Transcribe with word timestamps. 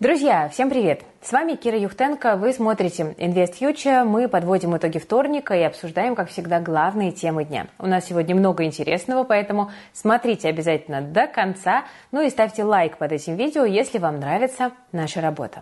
Друзья, 0.00 0.48
всем 0.48 0.70
привет! 0.70 1.02
С 1.20 1.30
вами 1.30 1.56
Кира 1.56 1.78
Юхтенко, 1.78 2.36
вы 2.36 2.54
смотрите 2.54 3.14
Invest 3.18 3.58
Future, 3.60 4.04
мы 4.04 4.28
подводим 4.28 4.74
итоги 4.74 4.96
вторника 4.96 5.52
и 5.54 5.60
обсуждаем, 5.60 6.14
как 6.14 6.30
всегда, 6.30 6.58
главные 6.58 7.12
темы 7.12 7.44
дня. 7.44 7.66
У 7.78 7.86
нас 7.86 8.06
сегодня 8.06 8.34
много 8.34 8.64
интересного, 8.64 9.24
поэтому 9.24 9.70
смотрите 9.92 10.48
обязательно 10.48 11.02
до 11.02 11.26
конца, 11.26 11.84
ну 12.12 12.22
и 12.22 12.30
ставьте 12.30 12.64
лайк 12.64 12.96
под 12.96 13.12
этим 13.12 13.36
видео, 13.36 13.66
если 13.66 13.98
вам 13.98 14.20
нравится 14.20 14.72
наша 14.90 15.20
работа. 15.20 15.60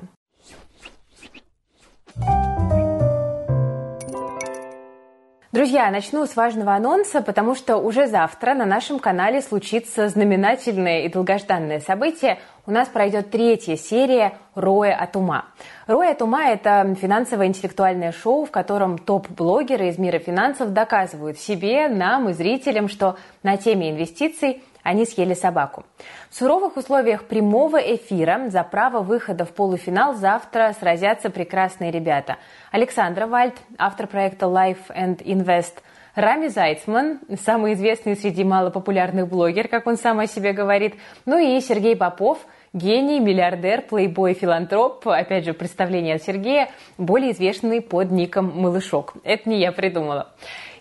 Друзья, 5.51 5.90
начну 5.90 6.26
с 6.26 6.37
важного 6.37 6.74
анонса, 6.74 7.22
потому 7.22 7.54
что 7.54 7.78
уже 7.78 8.06
завтра 8.06 8.53
на 8.53 8.67
нашем 8.67 8.99
канале 8.99 9.40
случится 9.40 10.10
знаменательное 10.10 11.04
и 11.04 11.08
долгожданное 11.08 11.81
событие. 11.81 12.38
У 12.67 12.71
нас 12.71 12.87
пройдет 12.88 13.31
третья 13.31 13.76
серия 13.76 14.35
«Роя 14.54 14.95
от 14.95 15.17
ума». 15.17 15.46
«Роя 15.87 16.10
от 16.10 16.20
ума»– 16.20 16.50
это 16.52 16.95
финансовое 17.00 17.46
интеллектуальное 17.46 18.12
шоу, 18.12 18.45
в 18.45 18.50
котором 18.50 18.98
топ-блогеры 18.98 19.88
из 19.88 19.96
мира 19.96 20.18
финансов 20.18 20.74
доказывают 20.74 21.38
себе, 21.38 21.88
нам 21.88 22.28
и 22.28 22.34
зрителям, 22.34 22.87
что 22.87 23.16
на 23.42 23.56
теме 23.56 23.90
инвестиций 23.90 24.62
они 24.82 25.05
съели 25.05 25.34
собаку. 25.34 25.84
В 26.30 26.34
суровых 26.34 26.77
условиях 26.77 27.24
прямого 27.24 27.77
эфира 27.77 28.48
за 28.48 28.62
право 28.62 29.01
выхода 29.01 29.45
в 29.45 29.51
полуфинал 29.51 30.14
завтра 30.14 30.74
сразятся 30.78 31.30
прекрасные 31.30 31.91
ребята. 31.91 32.37
Александра 32.70 33.27
Вальд, 33.27 33.54
автор 33.78 34.06
проекта 34.06 34.46
Life 34.46 34.91
and 34.91 35.23
Invest, 35.24 35.74
Рами 36.14 36.48
Зайцман, 36.48 37.20
самый 37.45 37.74
известный 37.74 38.16
среди 38.16 38.42
малопопулярных 38.42 39.28
блогер, 39.28 39.68
как 39.68 39.87
он 39.87 39.96
сам 39.96 40.18
о 40.18 40.27
себе 40.27 40.52
говорит, 40.52 40.95
ну 41.26 41.38
и 41.38 41.60
Сергей 41.60 41.96
Попов– 41.96 42.38
гений, 42.73 43.20
миллиардер, 43.20 43.82
плейбой, 43.82 44.34
филантроп, 44.34 45.06
опять 45.09 45.45
же, 45.45 45.52
представление 45.52 46.16
от 46.16 46.23
Сергея, 46.23 46.68
более 46.96 47.32
известный 47.32 47.80
под 47.80 48.10
ником 48.10 48.52
Малышок. 48.54 49.15
Это 49.24 49.49
не 49.49 49.60
я 49.60 49.73
придумала. 49.73 50.29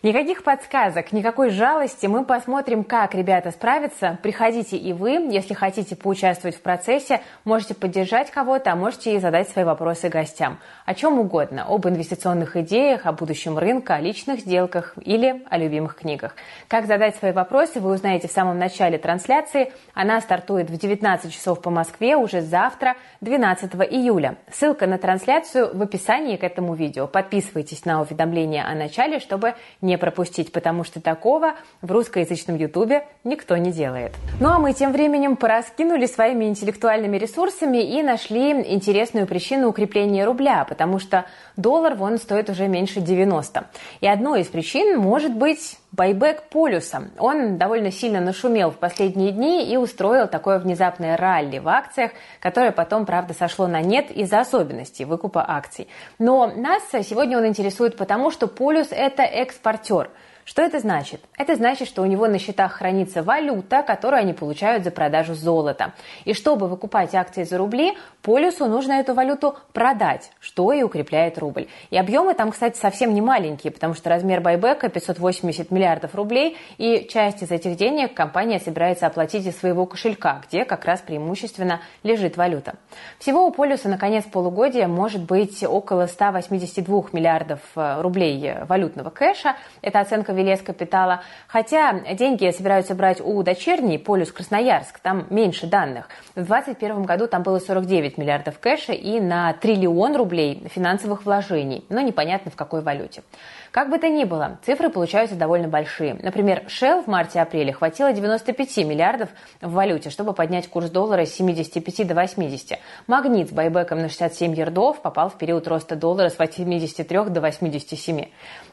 Никаких 0.04 0.44
подсказок, 0.44 1.12
никакой 1.12 1.50
жалости. 1.50 2.06
Мы 2.06 2.24
посмотрим, 2.24 2.84
как 2.84 3.16
ребята 3.16 3.50
справятся. 3.50 4.20
Приходите 4.22 4.78
и 4.78 4.94
вы, 4.94 5.14
если 5.32 5.56
хотите 5.56 5.96
поучаствовать 5.96 6.56
в 6.56 6.62
процессе, 6.62 7.22
можете 7.46 7.74
поддержать 7.74 8.30
кого-то, 8.30 8.72
а 8.72 8.76
можете 8.76 9.16
и 9.16 9.20
задать 9.20 9.50
свои 9.50 9.66
вопросы 9.66 10.10
гостям. 10.10 10.60
О 10.86 10.94
чем 10.94 11.18
угодно. 11.20 11.66
Об 11.68 11.88
инвестиционных 11.88 12.56
идеях, 12.58 13.08
о 13.08 13.12
будущем 13.12 13.58
рынка, 13.58 13.96
о 13.96 14.00
личных 14.00 14.42
сделках 14.42 14.94
или 15.02 15.44
о 15.50 15.58
любимых 15.58 15.96
книгах. 15.96 16.36
Как 16.68 16.86
задать 16.86 17.16
свои 17.16 17.32
вопросы, 17.32 17.80
вы 17.80 17.92
узнаете 17.92 18.28
в 18.28 18.32
самом 18.32 18.60
начале 18.60 19.00
трансляции. 19.00 19.74
Она 19.96 20.22
стартует 20.22 20.70
в 20.70 20.78
19 20.78 21.34
часов 21.34 21.62
по 21.62 21.72
Москве 21.72 22.16
уже 22.16 22.42
завтра, 22.42 22.96
12 23.22 23.74
июля. 23.90 24.36
Ссылка 24.52 24.86
на 24.86 25.00
трансляцию 25.00 25.76
в 25.76 25.82
описании 25.82 26.38
к 26.38 26.44
этому 26.44 26.76
видео. 26.76 27.08
Подписывайтесь 27.08 27.84
на 27.86 28.02
уведомления 28.02 28.64
о 28.64 28.76
начале, 28.76 29.20
чтобы 29.20 29.56
пропустить, 29.96 30.52
потому 30.52 30.84
что 30.84 31.00
такого 31.00 31.54
в 31.82 31.92
русскоязычном 31.92 32.58
ютубе 32.58 33.08
никто 33.24 33.56
не 33.56 33.72
делает. 33.72 34.14
Ну 34.42 34.50
а 34.50 34.60
мы 34.60 34.74
тем 34.74 34.92
временем 34.92 35.38
пораскинули 35.38 36.06
своими 36.06 36.46
интеллектуальными 36.46 37.18
ресурсами 37.18 37.78
и 37.78 38.04
нашли 38.04 38.52
интересную 38.74 39.28
причину 39.28 39.70
укрепления 39.70 40.26
рубля, 40.26 40.66
потому 40.68 41.00
что 41.00 41.26
доллар 41.56 41.96
вон 41.96 42.18
стоит 42.18 42.50
уже 42.50 42.68
меньше 42.68 43.00
90. 43.00 43.68
И 44.02 44.08
одной 44.08 44.42
из 44.42 44.48
причин 44.48 44.98
может 45.00 45.34
быть 45.34 45.78
байбек 45.98 46.44
полюса. 46.44 47.10
Он 47.18 47.58
довольно 47.58 47.92
сильно 47.92 48.22
нашумел 48.22 48.70
в 48.70 48.78
последние 48.78 49.32
дни 49.32 49.70
и 49.70 49.76
устроил 49.76 50.28
такое 50.28 50.60
внезапное 50.60 51.18
ралли 51.18 51.58
в 51.58 51.68
акциях, 51.68 52.12
которое 52.40 52.72
потом, 52.72 53.06
правда, 53.06 53.34
сошло 53.34 53.68
на 53.68 53.82
нет 53.82 54.12
из-за 54.12 54.40
особенностей 54.40 55.06
выкупа 55.06 55.44
акций. 55.46 55.88
Но 56.20 56.46
нас 56.56 56.84
сегодня 57.04 57.38
он 57.38 57.48
интересует 57.48 57.98
потому, 57.98 58.30
что 58.30 58.48
полюс– 58.48 58.90
это 58.92 59.24
экспортер– 59.24 60.12
что 60.48 60.62
это 60.62 60.80
значит? 60.80 61.20
Это 61.38 61.58
значит, 61.58 61.90
что 61.90 62.02
у 62.02 62.06
него 62.06 62.26
на 62.26 62.40
счетах 62.40 62.72
хранится 62.72 63.22
валюта, 63.22 63.84
которую 63.84 64.22
они 64.22 64.32
получают 64.32 64.86
за 64.86 64.92
продажу 64.92 65.34
золота. 65.34 65.92
И 66.24 66.34
чтобы 66.34 66.70
выкупать 66.70 67.14
акции 67.16 67.44
за 67.44 67.58
рубли, 67.58 67.98
полюсу 68.22 68.66
нужно 68.66 68.94
эту 68.94 69.14
валюту 69.14 69.58
продать, 69.74 70.32
что 70.40 70.72
и 70.72 70.84
укрепляет 70.84 71.38
рубль. 71.38 71.68
И 71.90 71.98
объемы 71.98 72.34
там, 72.34 72.52
кстати, 72.52 72.78
совсем 72.78 73.14
не 73.14 73.20
маленькие, 73.20 73.74
потому 73.74 73.94
что 73.94 74.10
размер 74.10 74.40
байбека 74.40 74.88
580 74.88 75.70
миллиардов 75.70 76.16
рублей, 76.16 76.56
и 76.78 77.06
часть 77.12 77.44
из 77.44 77.52
этих 77.52 77.76
денег 77.76 78.14
компания 78.14 78.62
собирается 78.62 79.06
оплатить 79.06 79.46
из 79.46 79.60
своего 79.60 79.86
кошелька, 79.86 80.44
где 80.48 80.64
как 80.64 80.86
раз 80.86 81.02
преимущественно 81.02 81.82
лежит 82.04 82.38
валюта. 82.38 82.76
Всего 83.20 83.46
у 83.46 83.52
полюса 83.52 83.90
на 83.90 83.98
конец 83.98 84.24
полугодия 84.24 84.88
может 84.88 85.24
быть 85.24 85.62
около 85.66 86.06
182 86.06 87.04
миллиардов 87.12 87.60
э, 87.76 88.02
рублей 88.02 88.54
валютного 88.66 89.10
кэша. 89.10 89.58
Это 89.82 90.00
оценка 90.00 90.37
Велес 90.38 90.62
Капитала. 90.62 91.22
Хотя 91.48 92.00
деньги 92.14 92.50
собираются 92.52 92.96
брать 92.96 93.20
у 93.20 93.44
дочерней 93.44 94.00
Полюс 94.00 94.32
Красноярск, 94.32 95.00
там 95.00 95.26
меньше 95.30 95.68
данных. 95.68 96.08
В 96.36 96.46
2021 96.46 97.04
году 97.04 97.28
там 97.28 97.44
было 97.44 97.60
49 97.60 98.18
миллиардов 98.18 98.60
кэша 98.60 98.94
и 98.94 99.20
на 99.20 99.52
триллион 99.54 100.16
рублей 100.16 100.68
финансовых 100.74 101.26
вложений, 101.26 101.86
но 101.90 102.02
непонятно 102.02 102.52
в 102.52 102.56
какой 102.56 102.82
валюте. 102.82 103.24
Как 103.72 103.90
бы 103.90 104.00
то 104.00 104.08
ни 104.08 104.24
было, 104.24 104.60
цифры 104.66 104.90
получаются 104.90 105.36
довольно 105.36 105.68
большие. 105.68 106.18
Например, 106.22 106.64
Shell 106.68 107.04
в 107.04 107.08
марте-апреле 107.08 107.74
хватило 107.74 108.12
95 108.12 108.78
миллиардов 108.78 109.30
в 109.62 109.72
валюте, 109.72 110.10
чтобы 110.10 110.34
поднять 110.34 110.68
курс 110.68 110.90
доллара 110.90 111.26
с 111.26 111.34
75 111.36 112.08
до 112.08 112.16
80. 112.16 112.80
Магнит 113.08 113.50
с 113.50 113.52
байбеком 113.52 114.00
на 114.00 114.10
67 114.10 114.56
ярдов 114.56 115.02
попал 115.02 115.30
в 115.30 115.38
период 115.38 115.68
роста 115.68 115.96
доллара 115.96 116.30
с 116.30 116.40
83 116.40 117.26
до 117.30 117.42
87. 117.42 118.26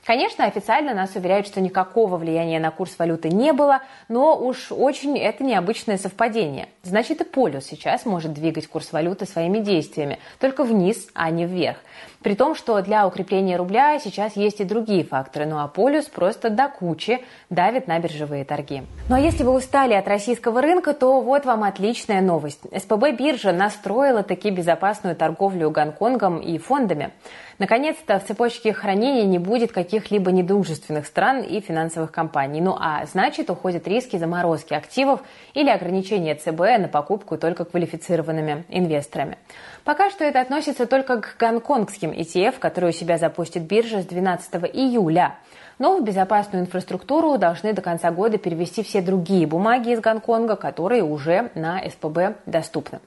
Конечно, 0.05 0.45
официально 0.45 0.95
нас 0.95 1.15
уверяют, 1.17 1.47
что 1.47 1.54
никакого 1.61 2.17
влияния 2.17 2.61
на 2.61 2.71
курс 2.71 2.95
валюты 2.99 3.29
не 3.29 3.53
было, 3.53 3.81
но 4.09 4.37
уж 4.37 4.71
очень 4.71 5.19
это 5.19 5.45
необычное 5.45 5.99
совпадение. 5.99 6.69
Значит, 6.83 7.21
и 7.21 7.25
полюс 7.25 7.65
сейчас 7.65 8.05
может 8.07 8.33
двигать 8.33 8.67
курс 8.67 8.93
валюты 8.93 9.27
своими 9.27 9.59
действиями, 9.59 10.19
только 10.39 10.65
вниз, 10.65 11.09
а 11.15 11.31
не 11.31 11.47
вверх. 11.47 11.79
При 12.25 12.35
том, 12.35 12.55
что 12.55 12.81
для 12.81 13.07
укрепления 13.07 13.59
рубля 13.59 13.99
сейчас 13.99 14.35
есть 14.35 14.59
и 14.59 14.65
другие 14.65 15.05
факторы, 15.05 15.45
ну 15.45 15.59
а 15.59 15.69
полюс 15.69 16.07
просто 16.07 16.49
до 16.49 16.69
кучи 16.69 17.23
давит 17.51 17.87
на 17.87 17.99
биржевые 17.99 18.47
торги. 18.47 18.83
Ну 19.11 19.17
а 19.17 19.21
если 19.21 19.45
вы 19.45 19.53
устали 19.53 19.93
от 19.93 20.09
российского 20.09 20.63
рынка, 20.63 20.95
то 20.95 21.21
вот 21.21 21.45
вам 21.45 21.65
отличная 21.65 22.23
новость. 22.23 22.61
СПБ 22.75 23.13
биржа 23.13 23.53
настроила 23.53 24.23
таки 24.23 24.51
безопасную 24.51 25.17
торговлю 25.17 25.71
Гонконгом 25.71 26.39
и 26.39 26.57
фондами. 26.57 27.13
Наконец-то 27.59 28.19
в 28.19 28.25
цепочке 28.25 28.73
хранения 28.73 29.25
не 29.25 29.39
будет 29.39 29.71
каких-либо 29.73 30.33
недружественных 30.33 31.07
стран 31.07 31.43
и 31.43 31.61
финансовых 31.61 32.11
компаний. 32.11 32.63
Ну 32.63 32.75
а 32.81 33.05
значит, 33.05 33.51
уходят 33.51 33.87
риски 33.87 34.17
заморозки 34.17 34.73
активов 34.73 35.21
или 35.53 35.69
ограничения 35.69 36.35
ЦБ 36.35 36.81
на 36.81 36.89
покупку 36.89 37.37
только 37.37 37.67
квалифицированными 37.67 38.65
инвесторами. 38.71 39.37
Пока 39.85 40.09
что 40.09 40.25
это 40.25 40.41
относится 40.41 40.87
только 40.87 41.21
к 41.21 41.37
гонконгским 41.39 42.11
ETF, 42.11 42.59
которые 42.59 42.91
у 42.91 42.95
себя 42.95 43.19
запустит 43.19 43.65
биржа 43.65 44.01
с 44.01 44.07
12 44.07 44.55
июля. 44.73 45.37
Но 45.79 45.99
в 45.99 46.03
безопасную 46.03 46.65
инфраструктуру 46.65 47.37
должны 47.37 47.75
до 47.75 47.83
конца 47.83 48.11
года 48.11 48.39
перевести 48.39 48.83
все 48.83 49.03
другие 49.03 49.47
бумаги 49.47 49.91
из 49.91 50.01
Гонконга, 50.01 50.57
которые 50.57 51.03
уже 51.03 51.51
на 51.55 51.83
СПБ 51.87 52.37
доступны. 52.47 53.01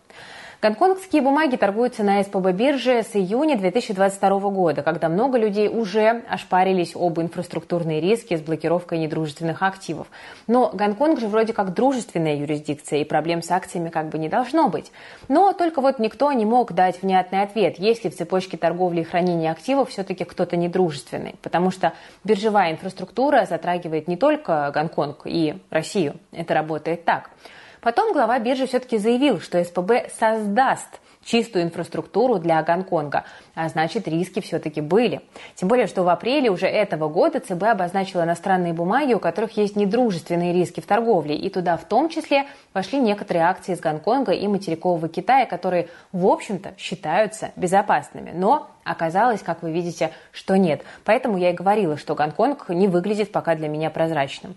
Гонконгские 0.59 1.22
бумаги 1.22 1.56
торгуются 1.56 2.03
на 2.03 2.23
СПБ 2.23 2.51
бирже 2.51 3.03
с 3.03 3.16
июня 3.16 3.59
2022 3.59 4.40
года, 4.50 4.81
когда 4.81 5.07
много 5.07 5.38
людей 5.38 5.69
уже 5.69 6.23
ошпарились 6.28 6.95
об 6.95 7.19
инфраструктурные 7.19 8.01
риски 8.01 8.35
с 8.35 8.41
блокировкой 8.41 8.97
недружественных 8.97 9.62
активов. 9.62 10.07
Но 10.47 10.72
Гонконг 10.73 11.19
же 11.19 11.28
вроде 11.28 11.53
как 11.53 11.75
дружественная 11.75 12.38
юрисдикция, 12.38 13.01
и 13.01 13.03
проблем 13.03 13.44
с 13.44 13.51
акциями 13.51 13.90
как 13.90 14.09
бы 14.09 14.17
не 14.17 14.29
должно 14.29 14.67
быть. 14.67 14.91
Но 15.28 15.53
только 15.53 15.79
вот 15.79 16.00
никто 16.00 16.31
не 16.31 16.46
мог 16.46 16.73
дать 16.73 17.03
внятный 17.03 17.44
ответ, 17.44 17.78
есть 17.78 18.03
ли 18.03 18.09
в 18.09 18.17
цепочке 18.17 18.58
торговли 18.58 19.02
и 19.02 19.03
хранения 19.03 19.52
активов 19.52 19.91
все-таки 19.91 20.23
кто-то 20.23 20.58
недружественный. 20.58 21.35
Потому 21.43 21.70
что 21.70 21.93
биржевая 22.23 22.72
инфраструктура 22.72 23.46
затрагивает 23.46 24.08
не 24.08 24.17
только 24.17 24.72
Гонконг 24.73 25.22
и 25.26 25.61
Россию. 25.70 26.16
Это 26.31 26.55
работает 26.55 27.05
так. 27.05 27.29
Потом 27.82 28.14
глава 28.14 28.40
биржи 28.40 28.68
все-таки 28.68 28.97
заявил, 28.97 29.40
что 29.40 29.64
СПБ 29.64 30.09
создаст 30.18 31.00
чистую 31.28 31.66
инфраструктуру 31.66 32.40
для 32.40 32.62
Гонконга, 32.64 33.26
а 33.53 33.68
значит 33.68 34.08
риски 34.08 34.40
все-таки 34.40 34.82
были. 34.82 35.22
Тем 35.56 35.68
более, 35.68 35.88
что 35.88 36.03
в 36.03 36.09
апреле 36.09 36.50
уже 36.50 36.68
этого 36.68 37.09
года 37.09 37.40
ЦБ 37.40 37.64
обозначила 37.64 38.24
иностранные 38.24 38.74
бумаги, 38.74 39.14
у 39.14 39.20
которых 39.20 39.58
есть 39.58 39.76
недружественные 39.76 40.53
риски 40.53 40.79
в 40.79 40.85
торговле, 40.85 41.35
и 41.35 41.50
туда 41.50 41.76
в 41.76 41.84
том 41.84 42.09
числе 42.09 42.47
вошли 42.74 43.00
некоторые 43.00 43.44
акции 43.44 43.74
из 43.74 43.82
Гонконга 43.82 44.32
и 44.32 44.47
материкового 44.47 45.09
Китая, 45.09 45.46
которые, 45.46 45.90
в 46.14 46.26
общем-то, 46.26 46.74
считаются 46.78 47.52
безопасными. 47.58 48.32
Но 48.34 48.70
оказалось, 48.85 49.41
как 49.41 49.62
вы 49.62 49.72
видите, 49.72 50.12
что 50.32 50.58
нет. 50.58 50.82
Поэтому 51.03 51.38
я 51.38 51.52
и 51.52 51.53
говорила, 51.53 51.97
что 51.97 52.16
Гонконг 52.16 52.70
не 52.70 52.88
выглядит 52.88 53.34
пока 53.34 53.56
для 53.56 53.68
меня 53.68 53.90
прозрачным. 53.90 54.56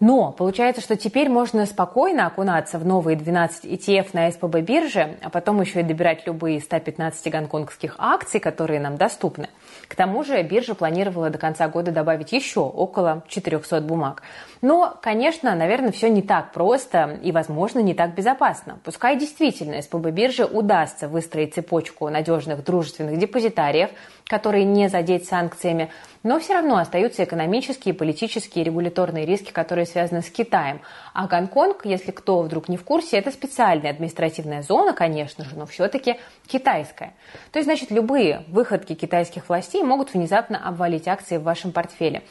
Но 0.00 0.32
получается, 0.32 0.80
что 0.80 0.96
теперь 0.96 1.28
можно 1.28 1.66
спокойно 1.66 2.26
окунаться 2.26 2.78
в 2.78 2.86
новые 2.86 3.16
12 3.16 3.66
ETF 3.66 4.08
на 4.14 4.30
СПБ 4.30 4.60
бирже, 4.62 5.18
а 5.22 5.28
потом 5.28 5.60
еще 5.60 5.80
и 5.80 5.82
добирать 5.82 6.26
любые 6.26 6.58
115 6.58 7.30
гонконгских 7.30 7.96
акций, 7.98 8.40
которые 8.40 8.80
нам 8.80 8.96
доступны. 8.96 9.50
К 9.88 9.94
тому 9.94 10.24
же 10.24 10.42
биржа 10.42 10.74
планировала 10.74 11.28
до 11.28 11.36
конца 11.36 11.68
года 11.68 11.92
добавить 11.92 12.32
еще 12.32 12.60
около 12.60 13.22
400 13.28 13.82
бумаг. 13.82 14.22
Но, 14.62 14.98
конечно, 15.02 15.54
наверное, 15.54 15.92
все 15.92 16.08
не 16.08 16.22
так 16.22 16.52
просто 16.52 17.18
и, 17.22 17.30
возможно, 17.30 17.80
не 17.80 17.92
так 17.92 18.14
безопасно. 18.14 18.78
Пускай 18.84 19.18
действительно 19.18 19.82
СПБ 19.82 20.10
бирже 20.12 20.46
удастся 20.46 21.08
выстроить 21.08 21.54
цепочку 21.54 22.08
надежных 22.08 22.64
дружественных 22.64 23.18
депозитариев, 23.18 23.90
которые 24.30 24.64
не 24.64 24.88
задеть 24.88 25.26
санкциями, 25.26 25.90
но 26.22 26.38
все 26.38 26.54
равно 26.54 26.76
остаются 26.76 27.24
экономические, 27.24 27.94
политические 27.94 28.62
и 28.62 28.64
регуляторные 28.64 29.26
риски, 29.26 29.50
которые 29.50 29.86
связаны 29.86 30.22
с 30.22 30.30
Китаем. 30.30 30.82
А 31.12 31.26
Гонконг, 31.26 31.84
если 31.84 32.12
кто 32.12 32.40
вдруг 32.40 32.68
не 32.68 32.76
в 32.76 32.84
курсе, 32.84 33.18
это 33.18 33.32
специальная 33.32 33.90
административная 33.90 34.62
зона, 34.62 34.92
конечно 34.92 35.44
же, 35.44 35.56
но 35.56 35.66
все-таки 35.66 36.14
китайская. 36.46 37.14
То 37.50 37.58
есть, 37.58 37.66
значит, 37.66 37.90
любые 37.90 38.44
выходки 38.46 38.94
китайских 38.94 39.48
властей 39.48 39.82
могут 39.82 40.14
внезапно 40.14 40.64
обвалить 40.64 41.08
акции 41.08 41.36
в 41.36 41.42
вашем 41.42 41.72
портфеле. 41.72 42.22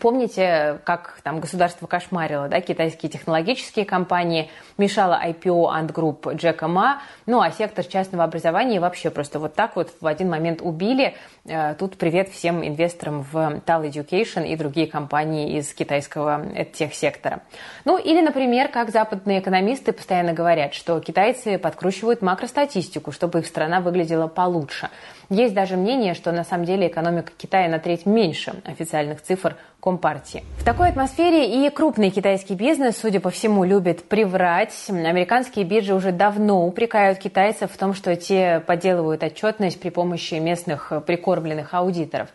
Помните, 0.00 0.80
как 0.84 1.20
там 1.22 1.38
государство 1.38 1.86
кошмарило, 1.86 2.48
да, 2.48 2.60
китайские 2.60 3.10
технологические 3.10 3.84
компании, 3.84 4.50
мешало 4.76 5.20
IPO 5.24 5.70
Ant 5.72 5.92
Group 5.92 6.34
Джека 6.34 6.66
Ма, 6.66 7.00
ну 7.26 7.40
а 7.40 7.50
сектор 7.52 7.84
частного 7.84 8.24
образования 8.24 8.80
вообще 8.80 9.10
просто 9.10 9.38
вот 9.38 9.54
так 9.54 9.76
вот 9.76 9.92
в 10.00 10.06
один 10.06 10.30
момент 10.30 10.60
убили. 10.62 11.14
Э, 11.44 11.74
тут 11.74 11.96
привет 11.96 12.28
всем 12.30 12.66
инвесторам 12.66 13.22
в 13.22 13.36
Tal 13.64 13.88
Education 13.88 14.46
и 14.46 14.56
другие 14.56 14.88
компании 14.88 15.58
из 15.58 15.72
китайского 15.72 16.44
тех-сектора. 16.72 17.42
Ну 17.84 17.96
или, 17.96 18.20
например, 18.20 18.68
как 18.68 18.90
западные 18.90 19.38
экономисты 19.38 19.92
постоянно 19.92 20.32
говорят, 20.32 20.74
что 20.74 20.98
китайцы 20.98 21.56
подкручивают 21.56 22.20
макростатистику, 22.20 23.12
чтобы 23.12 23.40
их 23.40 23.46
страна 23.46 23.80
выглядела 23.80 24.26
получше. 24.26 24.90
Есть 25.30 25.54
даже 25.54 25.76
мнение, 25.76 26.14
что 26.14 26.32
на 26.32 26.44
самом 26.44 26.64
деле 26.64 26.88
экономика 26.88 27.32
Китая 27.36 27.68
на 27.68 27.78
треть 27.78 28.06
меньше 28.06 28.54
официальных 28.64 29.22
цифр 29.22 29.56
Компартии. 29.80 30.42
В 30.56 30.64
такой 30.64 30.88
атмосфере 30.88 31.66
и 31.66 31.68
крупный 31.68 32.08
китайский 32.08 32.54
бизнес, 32.54 32.96
судя 32.96 33.20
по 33.20 33.28
всему, 33.28 33.64
любит 33.64 34.08
приврать. 34.08 34.72
Американские 34.88 35.66
биржи 35.66 35.94
уже 35.94 36.10
давно 36.10 36.66
упрекают 36.66 37.18
китайцев 37.18 37.70
в 37.70 37.76
том, 37.76 37.92
что 37.92 38.16
те 38.16 38.60
подделывают 38.66 39.22
отчетность 39.22 39.78
при 39.78 39.90
помощи 39.90 40.36
местных 40.36 40.90
прикормленных 41.06 41.74
аудиторов. 41.74 42.30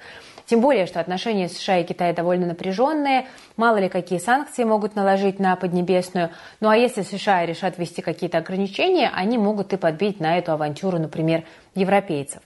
Тем 0.49 0.61
более, 0.61 0.87
что 0.87 0.99
отношения 0.99 1.47
США 1.47 1.77
и 1.77 1.83
Китая 1.83 2.11
довольно 2.11 2.47
напряженные, 2.47 3.27
мало 3.55 3.77
ли 3.77 3.87
какие 3.87 4.17
санкции 4.17 4.63
могут 4.63 4.95
наложить 4.95 5.39
на 5.39 5.55
Поднебесную. 5.55 6.31
Ну 6.59 6.69
а 6.69 6.75
если 6.75 7.03
США 7.03 7.45
решат 7.45 7.77
ввести 7.77 8.01
какие-то 8.01 8.39
ограничения, 8.39 9.11
они 9.13 9.37
могут 9.37 9.73
и 9.73 9.77
подбить 9.77 10.19
на 10.19 10.39
эту 10.39 10.51
авантюру, 10.51 10.97
например, 10.97 11.43
европейцев. 11.75 12.41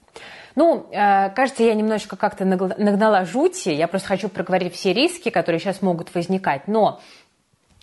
Ну, 0.55 0.87
э, 0.91 1.29
кажется, 1.31 1.63
я 1.63 1.73
немножечко 1.73 2.15
как-то 2.15 2.45
нагнала 2.45 3.25
жути. 3.25 3.69
Я 3.69 3.87
просто 3.87 4.07
хочу 4.07 4.29
проговорить 4.29 4.73
все 4.73 4.93
риски, 4.93 5.29
которые 5.29 5.59
сейчас 5.59 5.81
могут 5.81 6.13
возникать. 6.13 6.67
Но 6.67 7.01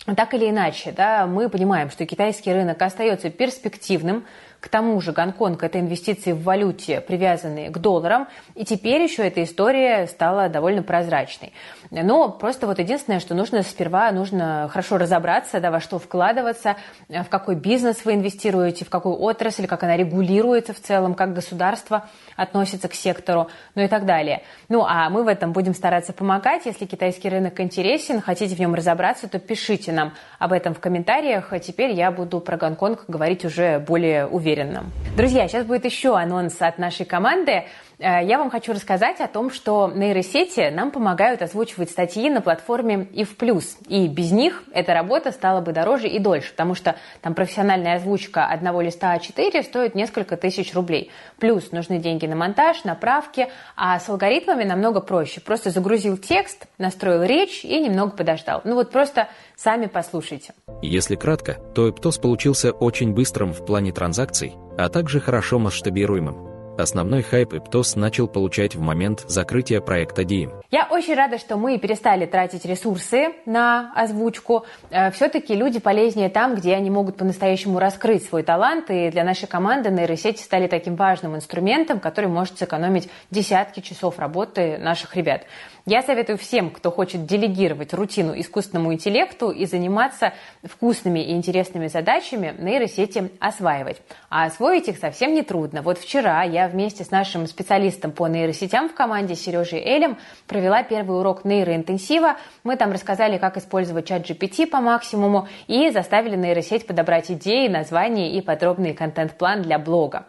так 0.05 0.33
или 0.33 0.49
иначе, 0.49 0.91
да, 0.91 1.27
мы 1.27 1.49
понимаем, 1.49 1.89
что 1.89 2.05
китайский 2.05 2.53
рынок 2.53 2.81
остается 2.81 3.29
перспективным, 3.29 4.25
к 4.61 4.69
тому 4.69 5.01
же 5.01 5.11
Гонконг– 5.11 5.63
это 5.63 5.79
инвестиции 5.79 6.33
в 6.33 6.43
валюте, 6.43 7.01
привязанные 7.01 7.71
к 7.71 7.79
долларам, 7.79 8.27
и 8.53 8.63
теперь 8.63 9.01
еще 9.01 9.27
эта 9.27 9.43
история 9.43 10.05
стала 10.05 10.49
довольно 10.49 10.83
прозрачной. 10.83 11.51
Но 11.89 12.29
просто 12.29 12.67
вот 12.67 12.77
единственное, 12.77 13.19
что 13.19 13.33
нужно 13.33 13.63
сперва, 13.63 14.11
нужно 14.11 14.69
хорошо 14.71 14.99
разобраться, 14.99 15.59
да, 15.59 15.71
во 15.71 15.79
что 15.79 15.97
вкладываться, 15.97 16.75
в 17.09 17.25
какой 17.27 17.55
бизнес 17.55 18.05
вы 18.05 18.13
инвестируете, 18.13 18.85
в 18.85 18.91
какую 18.91 19.19
отрасль, 19.19 19.65
как 19.65 19.81
она 19.81 19.97
регулируется 19.97 20.73
в 20.73 20.79
целом, 20.79 21.15
как 21.15 21.33
государство 21.33 22.07
относится 22.35 22.87
к 22.87 22.93
сектору, 22.93 23.47
ну 23.73 23.81
и 23.81 23.87
так 23.87 24.05
далее. 24.05 24.43
Ну, 24.69 24.85
а 24.87 25.09
мы 25.09 25.23
в 25.23 25.27
этом 25.27 25.53
будем 25.53 25.73
стараться 25.73 26.13
помогать. 26.13 26.67
Если 26.67 26.85
китайский 26.85 27.29
рынок 27.29 27.59
интересен, 27.59 28.21
хотите 28.21 28.55
в 28.55 28.59
нем 28.59 28.75
разобраться, 28.75 29.27
то 29.27 29.39
пишите 29.39 29.91
нам 29.91 30.13
об 30.37 30.53
этом 30.53 30.75
в 30.75 30.79
комментариях. 30.79 31.51
А 31.51 31.57
теперь 31.57 31.93
я 31.93 32.11
буду 32.11 32.39
про 32.39 32.57
Гонконг 32.57 33.05
говорить 33.07 33.43
уже 33.43 33.79
более 33.79 34.27
уверенно 34.27 34.50
уверенным. 34.51 34.91
Друзья, 35.15 35.47
сейчас 35.47 35.65
будет 35.65 35.85
еще 35.85 36.17
анонс 36.17 36.61
от 36.61 36.77
нашей 36.77 37.05
команды. 37.05 37.63
Э, 38.01 38.25
я 38.25 38.37
вам 38.37 38.49
хочу 38.49 38.73
рассказать 38.73 39.19
о 39.21 39.27
том, 39.27 39.51
что 39.51 39.91
нейросети 39.93 40.71
нам 40.71 40.91
помогают 40.91 41.41
озвучивать 41.41 41.91
статьи 41.91 42.29
на 42.29 42.41
платформе 42.41 43.07
IF+. 43.13 43.63
И 43.87 44.07
без 44.07 44.31
них 44.31 44.63
эта 44.73 44.93
работа 44.93 45.31
стала 45.31 45.61
бы 45.61 45.71
дороже 45.71 46.07
и 46.07 46.19
дольше, 46.19 46.51
потому 46.51 46.73
что 46.73 46.95
там 47.21 47.35
профессиональная 47.35 47.97
озвучка 47.97 48.45
одного 48.45 48.81
листа 48.81 49.15
А4 49.15 49.63
стоит 49.63 49.95
несколько 49.95 50.35
тысяч 50.35 50.73
рублей. 50.73 51.11
Плюс 51.39 51.71
нужны 51.71 51.99
деньги 51.99 52.25
на 52.25 52.35
монтаж, 52.35 52.83
на 52.83 52.95
правки, 52.95 53.47
а 53.75 53.99
с 53.99 54.09
алгоритмами 54.09 54.63
намного 54.63 54.99
проще. 55.01 55.39
Просто 55.39 55.69
загрузил 55.69 56.17
текст, 56.17 56.65
настроил 56.79 57.23
речь 57.23 57.63
и 57.63 57.79
немного 57.79 58.17
подождал. 58.17 58.61
Ну 58.63 58.75
вот 58.75 58.91
просто 58.91 59.27
сами 59.55 59.85
послушайте. 59.85 60.53
Если 60.81 61.15
кратко, 61.15 61.53
то 61.75 61.89
Эптос 61.89 62.17
получился 62.17 62.71
очень 62.71 63.13
быстрым 63.13 63.53
в 63.53 63.63
плане 63.63 63.91
транзакций, 63.91 64.55
а 64.77 64.89
также 64.89 65.19
хорошо 65.19 65.59
масштабируемым. 65.59 66.50
Основной 66.77 67.21
хайп 67.21 67.53
Иптос 67.53 67.95
начал 67.95 68.27
получать 68.27 68.75
в 68.75 68.81
момент 68.81 69.23
закрытия 69.27 69.81
проекта 69.81 70.23
DIM. 70.23 70.51
Я 70.71 70.87
очень 70.89 71.15
рада, 71.15 71.37
что 71.37 71.57
мы 71.57 71.77
перестали 71.77 72.25
тратить 72.25 72.65
ресурсы 72.65 73.33
на 73.45 73.91
озвучку. 73.93 74.65
Э, 74.89 75.11
Все-таки 75.11 75.53
люди 75.53 75.79
полезнее 75.79 76.29
там, 76.29 76.55
где 76.55 76.73
они 76.75 76.89
могут 76.89 77.17
по-настоящему 77.17 77.77
раскрыть 77.77 78.25
свой 78.25 78.43
талант. 78.43 78.89
И 78.89 79.09
для 79.11 79.23
нашей 79.23 79.47
команды 79.47 79.89
нейросети 79.91 80.41
стали 80.41 80.67
таким 80.67 80.95
важным 80.95 81.35
инструментом, 81.35 81.99
который 81.99 82.27
может 82.27 82.57
сэкономить 82.57 83.09
десятки 83.31 83.81
часов 83.81 84.17
работы 84.17 84.77
наших 84.77 85.15
ребят. 85.15 85.43
Я 85.87 86.03
советую 86.03 86.37
всем, 86.37 86.69
кто 86.69 86.91
хочет 86.91 87.25
делегировать 87.25 87.91
рутину 87.95 88.39
искусственному 88.39 88.93
интеллекту 88.93 89.49
и 89.49 89.65
заниматься 89.65 90.33
вкусными 90.63 91.19
и 91.19 91.31
интересными 91.31 91.87
задачами, 91.87 92.53
нейросети 92.59 93.31
осваивать. 93.39 93.99
А 94.29 94.45
освоить 94.45 94.87
их 94.87 94.99
совсем 94.99 95.33
не 95.33 95.41
трудно. 95.41 95.81
Вот 95.81 95.97
вчера 95.97 96.43
я 96.43 96.67
вместе 96.67 97.03
с 97.03 97.09
нашим 97.09 97.47
специалистом 97.47 98.11
по 98.11 98.27
нейросетям 98.27 98.89
в 98.89 98.93
команде 98.93 99.33
Сережей 99.33 99.79
Элем 99.79 100.17
провела 100.45 100.83
первый 100.83 101.17
урок 101.19 101.45
нейроинтенсива. 101.45 102.35
Мы 102.63 102.75
там 102.75 102.91
рассказали, 102.91 103.39
как 103.39 103.57
использовать 103.57 104.05
чат 104.07 104.29
GPT 104.29 104.67
по 104.67 104.81
максимуму 104.81 105.47
и 105.65 105.89
заставили 105.89 106.35
нейросеть 106.35 106.85
подобрать 106.85 107.31
идеи, 107.31 107.67
названия 107.67 108.37
и 108.37 108.41
подробный 108.41 108.93
контент-план 108.93 109.63
для 109.63 109.79
блога. 109.79 110.27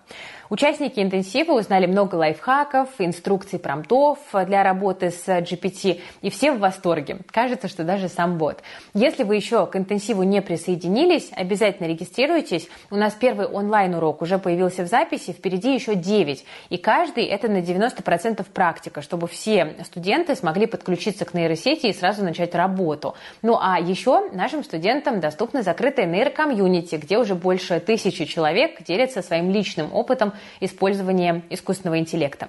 Участники 0.53 1.01
интенсива 1.01 1.53
узнали 1.53 1.87
много 1.87 2.17
лайфхаков, 2.17 2.91
инструкций 2.99 3.59
промптов 3.59 4.19
для 4.45 4.63
работы 4.63 5.11
с 5.11 5.27
GPT, 5.27 6.03
и 6.21 6.29
все 6.29 6.53
в 6.53 6.59
восторге. 6.59 7.21
Кажется, 7.31 7.69
что 7.69 7.85
даже 7.85 8.11
сам 8.11 8.37
бот. 8.37 8.63
Если 8.93 9.23
вы 9.23 9.37
еще 9.37 9.67
к 9.67 9.77
интенсиву 9.77 10.25
не 10.25 10.43
присоединились, 10.43 11.31
обязательно 11.35 11.87
регистрируйтесь. 11.87 12.69
У 12.91 12.97
нас 12.97 13.15
первый 13.15 13.47
онлайн-урок 13.47 14.21
уже 14.21 14.37
появился 14.37 14.83
в 14.83 14.89
записи, 14.89 15.33
впереди 15.33 15.73
еще 15.73 15.95
9. 15.95 16.45
И 16.69 16.77
каждый 16.77 17.25
это 17.25 17.49
на 17.49 17.63
90% 17.63 18.45
практика, 18.53 19.01
чтобы 19.01 19.29
все 19.29 19.75
студенты 19.87 20.35
смогли 20.35 20.67
подключиться 20.67 21.25
к 21.25 21.33
нейросети 21.33 21.87
и 21.87 21.95
сразу 21.95 22.23
начать 22.23 22.55
работу. 22.55 23.15
Ну 23.41 23.57
а 23.59 23.81
еще 23.81 24.29
нашим 24.33 24.65
студентам 24.65 25.19
доступна 25.19 25.63
закрытая 25.63 26.05
нейрокомьюнити, 26.05 26.97
где 26.97 27.17
уже 27.17 27.35
больше 27.35 27.81
тысячи 27.81 28.27
человек 28.27 28.83
делятся 28.85 29.23
своим 29.23 29.51
личным 29.51 29.95
опытом 29.95 30.35
использования 30.61 31.43
искусственного 31.51 31.99
интеллекта. 31.99 32.49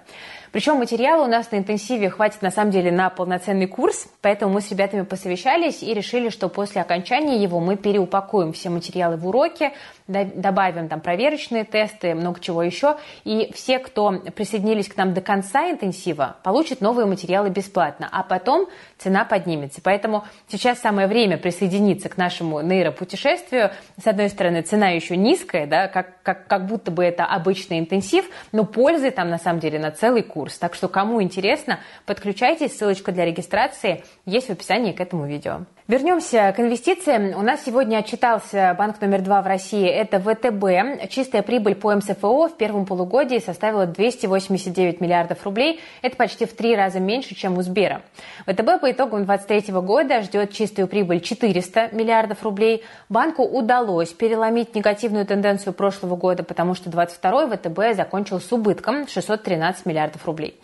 Причем 0.53 0.75
материала 0.75 1.23
у 1.23 1.27
нас 1.27 1.49
на 1.49 1.57
интенсиве 1.57 2.11
хватит 2.11 2.43
на 2.43 2.51
самом 2.51 2.69
деле 2.69 2.91
на 2.91 3.09
полноценный 3.09 3.65
курс, 3.65 4.07
поэтому 4.21 4.53
мы 4.53 4.61
с 4.61 4.69
ребятами 4.69 5.01
посовещались 5.01 5.81
и 5.81 5.95
решили, 5.95 6.29
что 6.29 6.47
после 6.47 6.81
окончания 6.81 7.41
его 7.41 7.59
мы 7.59 7.75
переупакуем 7.75 8.53
все 8.53 8.69
материалы 8.69 9.17
в 9.17 9.27
уроки, 9.27 9.71
добавим 10.07 10.89
там 10.89 11.01
проверочные 11.01 11.63
тесты, 11.63 12.13
много 12.13 12.39
чего 12.39 12.61
еще. 12.61 12.97
И 13.23 13.51
все, 13.55 13.79
кто 13.79 14.11
присоединились 14.35 14.89
к 14.89 14.97
нам 14.97 15.15
до 15.15 15.21
конца 15.21 15.71
интенсива, 15.71 16.37
получат 16.43 16.81
новые 16.81 17.07
материалы 17.07 17.49
бесплатно, 17.49 18.07
а 18.11 18.21
потом 18.21 18.67
цена 18.99 19.25
поднимется. 19.25 19.81
Поэтому 19.81 20.23
сейчас 20.47 20.79
самое 20.79 21.07
время 21.07 21.37
присоединиться 21.37 22.09
к 22.09 22.17
нашему 22.17 22.61
нейропутешествию. 22.61 23.71
С 24.01 24.05
одной 24.05 24.29
стороны, 24.29 24.61
цена 24.61 24.89
еще 24.89 25.17
низкая, 25.17 25.65
да, 25.65 25.87
как, 25.87 26.21
как, 26.21 26.47
как 26.47 26.67
будто 26.67 26.91
бы 26.91 27.03
это 27.03 27.25
обычный 27.25 27.79
интенсив, 27.83 28.25
но 28.51 28.65
пользы 28.65 29.11
там 29.11 29.29
на 29.29 29.37
самом 29.37 29.59
деле 29.59 29.79
на 29.79 29.91
целый 29.91 30.23
курс. 30.23 30.57
Так 30.57 30.73
что, 30.75 30.87
кому 30.87 31.21
интересно, 31.21 31.79
подключайтесь, 32.05 32.77
ссылочка 32.77 33.11
для 33.11 33.25
регистрации 33.25 34.03
есть 34.25 34.47
в 34.47 34.51
описании 34.51 34.91
к 34.91 34.99
этому 34.99 35.27
видео. 35.27 35.65
Вернемся 35.85 36.53
к 36.55 36.61
инвестициям. 36.61 37.37
У 37.37 37.41
нас 37.41 37.65
сегодня 37.65 37.97
отчитался 37.97 38.73
банк 38.77 39.01
номер 39.01 39.21
два 39.21 39.41
в 39.41 39.47
России. 39.47 39.85
Это 39.85 40.17
ВТБ. 40.17 41.09
Чистая 41.09 41.41
прибыль 41.41 41.75
по 41.75 41.93
МСФО 41.93 42.47
в 42.47 42.55
первом 42.55 42.85
полугодии 42.85 43.39
составила 43.39 43.85
289 43.85 45.01
миллиардов 45.01 45.43
рублей. 45.43 45.81
Это 46.01 46.15
почти 46.15 46.45
в 46.45 46.53
три 46.53 46.77
раза 46.77 47.01
меньше, 47.01 47.35
чем 47.35 47.57
у 47.57 47.61
Сбера. 47.63 48.01
ВТБ 48.45 48.79
по 48.79 48.91
итогам 48.91 49.25
2023 49.25 49.73
года 49.81 50.21
ждет 50.21 50.53
чистую 50.53 50.87
прибыль 50.87 51.19
400 51.19 51.89
миллиардов 51.91 52.41
рублей. 52.43 52.85
Банку 53.09 53.43
удалось 53.43 54.13
переломить 54.13 54.75
негативную 54.75 55.25
тенденцию 55.25 55.73
прошлого 55.73 56.15
года, 56.15 56.43
потому 56.43 56.75
что 56.75 56.89
2022 56.89 57.57
ВТБ 57.57 57.97
закончил 57.97 58.39
с 58.39 58.49
убытком 58.53 59.05
613 59.05 59.85
миллиардов 59.85 60.25
рублей 60.25 60.57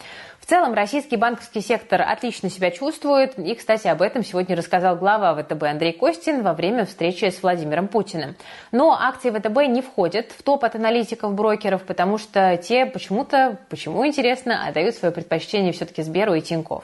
целом 0.50 0.74
российский 0.74 1.16
банковский 1.16 1.62
сектор 1.62 2.02
отлично 2.02 2.50
себя 2.50 2.72
чувствует. 2.72 3.38
И, 3.38 3.54
кстати, 3.54 3.88
об 3.88 4.02
этом 4.02 4.24
сегодня 4.24 4.56
рассказал 4.56 4.96
глава 4.96 5.36
ВТБ 5.36 5.62
Андрей 5.64 5.94
Костин 5.94 6.42
во 6.42 6.54
время 6.54 6.86
встречи 6.86 7.26
с 7.26 7.44
Владимиром 7.44 7.88
Путиным. 7.88 8.36
Но 8.72 8.98
акции 9.00 9.30
ВТБ 9.30 9.68
не 9.68 9.84
входят 9.84 10.32
в 10.32 10.42
топ 10.42 10.64
от 10.64 10.76
аналитиков-брокеров, 10.76 11.84
потому 11.84 12.18
что 12.18 12.58
те 12.58 12.88
почему-то, 12.88 13.60
почему 13.70 14.08
интересно, 14.08 14.68
отдают 14.68 14.96
свое 14.96 15.14
предпочтение 15.14 15.72
все-таки 15.72 16.02
Сберу 16.02 16.34
и 16.34 16.42
Тинькофф. 16.42 16.84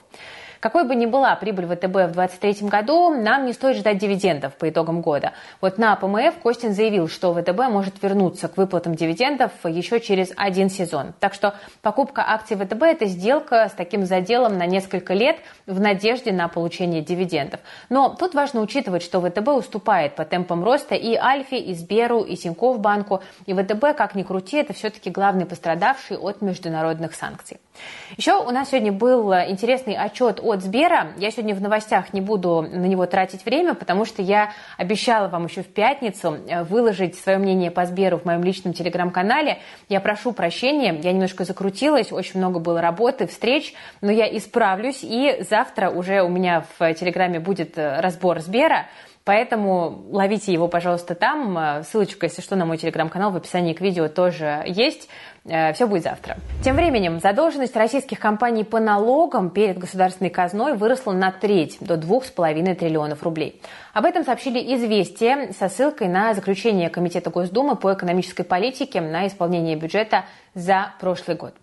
Какой 0.65 0.84
бы 0.84 0.95
ни 0.95 1.05
была 1.05 1.36
прибыль 1.36 1.67
ВТБ 1.67 2.10
в 2.10 2.13
2023 2.13 2.67
году, 2.69 3.12
нам 3.12 3.45
не 3.45 3.53
стоит 3.53 3.77
ждать 3.77 4.00
дивидендов 4.00 4.55
по 4.55 4.67
итогам 4.67 5.01
года. 5.01 5.34
Вот 5.62 5.77
на 5.77 5.95
ПМФ 5.95 6.39
Костин 6.41 6.74
заявил, 6.74 7.07
что 7.07 7.36
ВТБ 7.36 7.69
может 7.69 8.01
вернуться 8.01 8.48
к 8.48 8.57
выплатам 8.57 8.95
дивидендов 8.95 9.51
еще 9.63 10.00
через 10.00 10.31
один 10.36 10.72
сезон. 10.72 11.13
Так 11.19 11.36
что 11.36 11.53
покупка 11.84 12.25
акций 12.27 12.57
ВТБ– 12.57 12.81
это 12.81 13.05
сделка 13.05 13.69
с 13.69 13.74
таким 13.74 14.07
заделом 14.07 14.57
на 14.57 14.65
несколько 14.65 15.13
лет 15.13 15.36
в 15.67 15.79
надежде 15.79 16.31
на 16.31 16.48
получение 16.48 17.03
дивидендов. 17.03 17.60
Но 17.89 18.10
тут 18.10 18.34
важно 18.34 18.62
учитывать, 18.62 19.03
что 19.03 19.22
ВТБ 19.22 19.48
уступает 19.50 20.15
по 20.15 20.25
темпам 20.25 20.63
роста 20.63 20.95
и 20.95 21.13
Альфе, 21.13 21.60
и 21.60 21.75
Сберу, 21.75 22.22
и 22.22 22.36
Тинькофф 22.36 22.79
банку. 22.79 23.22
И 23.45 23.53
ВТБ, 23.53 23.95
как 23.95 24.15
ни 24.15 24.24
крути, 24.24 24.57
это 24.57 24.74
все-таки 24.74 25.12
главный 25.12 25.45
пострадавший 25.45 26.17
от 26.17 26.41
международных 26.41 27.13
санкций. 27.13 27.60
Еще 28.17 28.34
у 28.34 28.50
нас 28.50 28.69
сегодня 28.69 28.91
был 28.91 29.31
интересный 29.31 29.95
отчет 29.95 30.39
о 30.41 30.54
от 30.55 30.63
Сбера. 30.63 31.12
Я 31.17 31.31
сегодня 31.31 31.53
в 31.53 31.62
новостях 31.62 32.13
не 32.13 32.21
буду 32.21 32.62
на 32.62 32.85
него 32.85 33.05
тратить 33.05 33.45
время, 33.45 33.74
потому 33.74 34.05
что 34.05 34.21
я 34.21 34.51
обещала 34.77 35.27
вам 35.27 35.45
еще 35.45 35.62
в 35.62 35.67
пятницу 35.67 36.38
э, 36.47 36.63
выложить 36.63 37.15
свое 37.15 37.38
мнение 37.38 37.71
по 37.71 37.85
Сберу 37.85 38.17
в 38.17 38.25
моем 38.25 38.43
личном 38.43 38.74
телеграм-канале. 38.74 39.59
Я 39.89 40.00
прошу 40.00 40.31
прощения, 40.31 40.97
я 41.03 41.12
немножко 41.12 41.43
закрутилась, 41.43 42.12
очень 42.12 42.39
много 42.39 42.59
было 42.59 42.81
работы, 42.81 43.27
встреч, 43.27 43.74
но 44.01 44.12
я 44.12 44.25
исправлюсь, 44.35 45.00
и 45.03 45.43
завтра 45.47 45.89
уже 45.89 46.21
у 46.21 46.29
меня 46.29 46.65
в 46.79 46.93
телеграме 46.93 47.39
будет 47.39 47.77
э, 47.77 48.00
разбор 48.00 48.39
Сбера. 48.39 48.85
Поэтому 49.25 50.05
ловите 50.12 50.53
его, 50.53 50.67
пожалуйста, 50.67 51.15
там. 51.15 51.58
Э, 51.58 51.84
ссылочка, 51.84 52.27
если 52.27 52.44
что, 52.44 52.55
на 52.55 52.65
мой 52.65 52.77
телеграм-канал 52.77 53.32
в 53.32 53.36
описании 53.36 53.74
к 53.74 53.82
видео 53.82 54.08
тоже 54.08 54.63
есть. 54.67 55.10
Э, 55.46 55.74
Все 55.74 55.88
будет 55.88 56.03
завтра. 56.03 56.38
Тем 56.63 56.75
временем 56.75 57.20
задолженность 57.20 57.75
российских 57.75 58.20
компаний 58.20 58.63
по 58.63 58.79
налогам 58.79 59.50
перед 59.50 59.79
государственной 59.79 60.29
казной 60.29 60.77
выросла 60.77 61.12
на 61.12 61.32
треть, 61.32 61.77
до 61.79 61.96
2,5 61.96 62.75
триллионов 62.75 63.24
рублей. 63.24 63.60
Об 63.94 64.05
этом 64.05 64.24
сообщили 64.24 64.60
«Известия» 64.75 65.51
со 65.58 65.70
ссылкой 65.70 66.08
на 66.08 66.36
заключение 66.36 66.91
Комитета 66.91 67.32
Госдумы 67.32 67.75
по 67.75 67.94
экономической 67.96 68.44
политике 68.44 69.01
на 69.01 69.25
исполнение 69.25 69.75
бюджета 69.75 70.25
за 70.53 70.94
прошлый 71.00 71.36
год. 71.36 71.55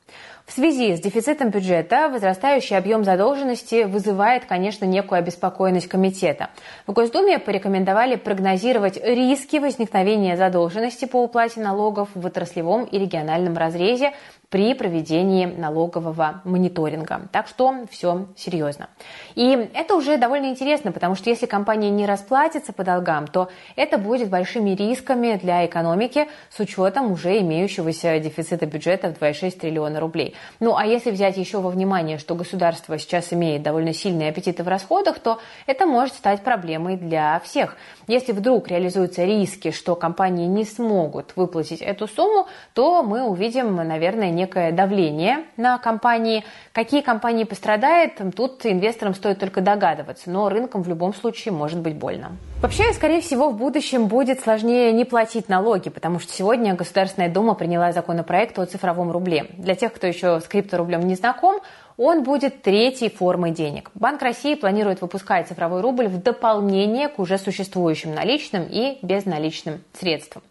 В 0.47 0.53
связи 0.53 0.97
с 0.97 1.01
дефицитом 1.01 1.51
бюджета 1.51 2.09
возрастающий 2.09 2.77
объем 2.77 3.05
задолженности 3.05 3.85
вызывает, 3.85 4.45
конечно, 4.45 4.85
некую 4.85 5.21
обеспокоенность 5.21 5.89
комитета. 5.89 6.51
В 6.87 6.93
Госдуме 6.93 7.39
порекомендовали 7.39 8.17
прогнозировать 8.17 8.97
риски 9.03 9.57
возникновения 9.57 10.37
задолженности 10.37 11.05
по 11.05 11.23
уплате 11.23 11.61
налогов 11.61 12.09
в 12.15 12.27
отраслевом 12.27 12.85
и 12.85 12.99
региональном 12.99 13.57
разрезе 13.57 14.13
при 14.53 14.75
проведении 14.75 15.47
налогового 15.47 16.43
мониторинга. 16.45 17.23
Так 17.33 17.49
что 17.49 17.87
все 17.91 18.27
серьезно. 18.37 18.91
И 19.35 19.71
это 19.73 19.95
уже 19.97 20.19
довольно 20.19 20.51
интересно, 20.51 20.93
потому 20.93 21.15
что 21.15 21.31
если 21.31 21.47
компания 21.47 21.89
не 21.89 22.05
расплатится 22.05 22.75
по 22.75 22.85
долгам, 22.85 23.27
то 23.27 23.49
это 23.77 23.97
будет 23.97 24.29
большими 24.29 24.71
рисками 24.71 25.41
для 25.43 25.65
экономики 25.65 26.29
с 26.51 26.61
учетом 26.61 27.13
уже 27.13 27.39
имеющегося 27.39 28.19
дефицита 28.19 28.67
бюджета 28.67 29.09
в 29.09 29.23
2,6 29.23 29.59
триллиона 29.59 30.01
рублей. 30.01 30.35
Ну 30.61 30.77
а 30.77 30.85
если 30.85 31.11
взять 31.11 31.39
еще 31.39 31.61
во 31.61 31.71
внимание, 31.71 32.19
что 32.19 32.35
государство 32.35 32.99
сейчас 32.99 33.33
имеет 33.33 33.63
довольно 33.63 33.95
сильные 33.95 34.29
аппетиты 34.29 34.65
в 34.65 34.69
расходах, 34.69 35.19
то 35.21 35.39
это 35.67 35.87
может 35.87 36.13
стать 36.13 36.43
проблемой 36.43 36.99
для 36.99 37.41
всех. 37.41 37.79
Если 38.07 38.33
вдруг 38.33 38.69
реализуются 38.69 39.25
риски, 39.25 39.71
что 39.71 39.97
компании 39.97 40.47
не 40.47 40.67
смогут 40.67 41.33
выплатить 41.37 41.81
эту 41.81 42.07
сумму, 42.07 42.49
то 42.75 43.03
мы 43.03 43.23
увидим, 43.23 43.77
наверное, 43.77 44.31
некое 44.43 44.73
давление 44.73 45.45
на 45.57 45.79
компании. 45.79 46.45
Какие 46.73 47.01
компании 47.01 47.45
пострадают, 47.45 48.15
тут 48.35 48.67
инвесторам 48.67 49.15
стоит 49.15 49.39
только 49.39 49.61
догадываться, 49.61 50.31
но 50.31 50.49
рынкам 50.49 50.83
в 50.83 50.89
любом 50.89 51.15
случае 51.15 51.53
может 51.53 51.79
быть 51.81 51.95
больно. 51.95 52.33
Вообще, 52.61 52.93
скорее 52.93 53.21
всего, 53.21 53.51
в 53.51 53.57
будущем 53.57 54.07
будет 54.07 54.41
сложнее 54.41 54.93
не 54.93 55.05
платить 55.05 55.49
налоги, 55.49 55.91
потому 55.91 56.21
что 56.21 56.33
сегодня 56.33 56.75
Государственная 56.75 57.29
Дума 57.29 57.55
приняла 57.55 57.93
законопроект 57.93 58.59
о 58.59 58.67
цифровом 58.67 59.11
рубле. 59.11 59.47
Для 59.59 59.75
тех, 59.75 59.93
кто 59.93 60.07
еще 60.07 60.41
с 60.41 60.45
крипторублем 60.45 61.01
не 61.07 61.15
знаком, 61.15 61.61
он 61.97 62.23
будет 62.23 62.63
третьей 62.63 63.11
формой 63.11 63.51
денег. 63.51 63.91
Банк 63.95 64.23
России 64.23 64.55
планирует 64.55 65.03
выпускать 65.03 65.49
цифровой 65.49 65.81
рубль 65.81 66.09
в 66.09 66.23
дополнение 66.23 67.09
к 67.09 67.19
уже 67.19 67.39
существующим 67.39 68.15
наличным 68.15 68.67
и 68.69 68.99
безналичным 69.03 69.83
средствам. 69.99 70.43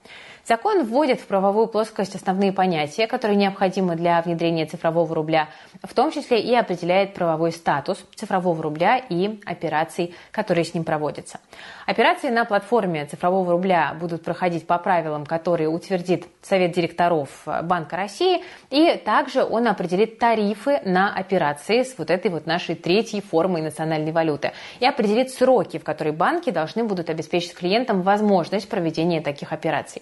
Закон 0.48 0.84
вводит 0.84 1.22
в 1.22 1.28
правовую 1.28 1.68
плоскость 1.68 2.16
основные 2.16 2.52
понятия, 2.52 3.06
которые 3.06 3.38
необходимы 3.38 3.96
для 3.96 4.22
внедрения 4.22 4.66
цифрового 4.66 5.14
рубля, 5.14 5.50
в 5.84 5.94
том 5.94 6.12
числе 6.12 6.42
и 6.42 6.56
определяет 6.56 7.14
правовой 7.14 7.52
статус 7.52 8.04
цифрового 8.16 8.62
рубля 8.64 8.98
и 8.98 9.40
операций, 9.46 10.16
которые 10.32 10.66
с 10.66 10.74
ним 10.74 10.84
проводятся. 10.84 11.40
Операции 11.86 12.30
на 12.30 12.46
платформе 12.46 13.06
цифрового 13.06 13.52
рубля 13.52 13.96
будут 14.00 14.24
проходить 14.24 14.66
по 14.66 14.80
правилам, 14.80 15.26
которые 15.26 15.70
утвердит 15.70 16.26
Совет 16.42 16.72
директоров 16.72 17.30
Банка 17.64 17.96
России, 17.96 18.44
и 18.72 19.00
также 19.06 19.44
он 19.44 19.68
определит 19.68 20.18
тарифы 20.18 20.82
на 20.86 21.14
операции 21.14 21.84
с 21.84 21.98
вот 21.98 22.10
этой 22.10 22.32
вот 22.32 22.48
нашей 22.48 22.76
третьей 22.76 23.22
формой 23.22 23.62
национальной 23.62 24.12
валюты 24.12 24.54
и 24.80 24.86
определит 24.88 25.30
сроки, 25.30 25.78
в 25.78 25.84
которые 25.84 26.14
банки 26.14 26.50
должны 26.50 26.84
будут 26.84 27.10
обеспечить 27.12 27.54
клиентам 27.54 28.02
возможность 28.02 28.68
проведения 28.68 29.22
таких 29.22 29.54
операций. 29.54 30.02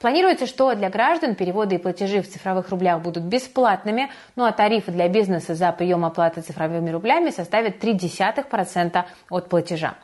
Планируется, 0.00 0.46
что 0.46 0.74
для 0.74 0.90
граждан 0.90 1.34
переводы 1.34 1.76
и 1.76 1.78
платежи 1.78 2.22
в 2.22 2.28
цифровых 2.28 2.70
рублях 2.70 3.00
будут 3.00 3.24
бесплатными, 3.24 4.10
ну 4.36 4.44
а 4.44 4.52
тарифы 4.52 4.92
для 4.92 5.08
бизнеса 5.08 5.54
за 5.54 5.72
прием 5.72 6.04
оплаты 6.04 6.40
цифровыми 6.40 6.90
рублями 6.90 7.30
составят 7.30 7.82
0,3% 7.82 9.04
от 9.30 9.48
платежа. 9.48 9.94